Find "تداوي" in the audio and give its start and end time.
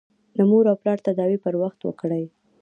1.07-1.37